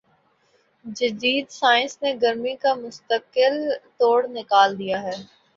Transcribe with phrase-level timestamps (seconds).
[0.85, 3.55] جدید سائنس نے گرمی کا مستقل
[3.97, 5.15] توڑ نکال دیا ہے